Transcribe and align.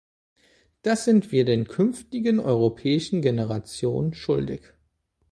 Das 0.81 1.05
sind 1.05 1.31
wir 1.31 1.45
den 1.45 1.67
künftigen 1.67 2.39
europäischen 2.39 3.21
Generationen 3.21 4.15
schuldig. 4.15 4.61